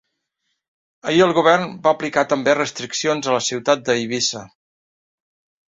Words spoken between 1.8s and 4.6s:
va aplicar també restriccions a la ciutat d’Eivissa.